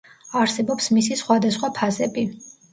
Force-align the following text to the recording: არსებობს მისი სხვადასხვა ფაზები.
არსებობს 0.39 0.87
მისი 0.97 1.19
სხვადასხვა 1.23 1.73
ფაზები. 1.79 2.29